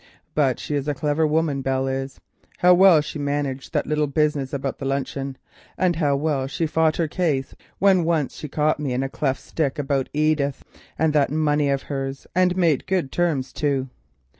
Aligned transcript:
But 0.33 0.57
she 0.57 0.73
is 0.73 0.87
a 0.87 0.95
clever 0.95 1.27
woman, 1.27 1.61
Belle 1.61 1.87
is 1.87 2.19
—how 2.57 2.73
well 2.73 3.01
she 3.01 3.19
managed 3.19 3.71
that 3.71 3.85
little 3.85 4.07
business 4.07 4.51
of 4.51 4.63
the 4.63 4.73
luncheon, 4.83 5.37
and 5.77 5.97
how 5.97 6.15
well 6.15 6.47
she 6.47 6.65
fought 6.65 6.97
her 6.97 7.07
case 7.07 7.53
when 7.77 8.03
once 8.03 8.35
she 8.35 8.47
got 8.47 8.79
me 8.79 8.93
in 8.93 9.03
a 9.03 9.09
cleft 9.09 9.41
stick 9.43 9.77
about 9.77 10.09
Edith 10.11 10.63
and 10.97 11.13
that 11.13 11.29
money 11.29 11.69
of 11.69 11.83
hers, 11.83 12.25
and 12.33 12.57
made 12.57 12.87
good 12.87 13.11
terms 13.11 13.53
too. 13.53 13.89